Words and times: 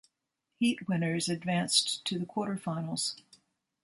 Heat 0.57 0.87
winners 0.87 1.29
advanced 1.29 2.03
to 2.05 2.17
the 2.17 2.25
quarterfinals. 2.25 3.21